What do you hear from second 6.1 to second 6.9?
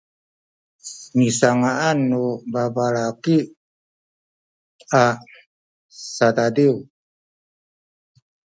sadadiw